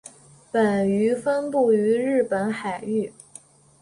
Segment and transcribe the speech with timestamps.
[0.51, 3.13] 本鱼分布于日本海域。